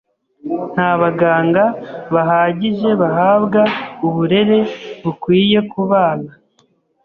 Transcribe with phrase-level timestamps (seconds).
[0.73, 1.63] Nta baganga
[2.13, 3.61] bahagije bahabwa
[4.07, 4.59] uburere
[5.03, 6.31] bukwiye kubana.